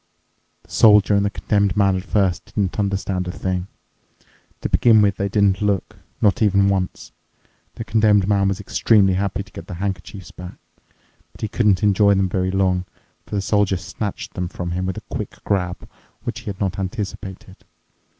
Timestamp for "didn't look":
5.29-5.97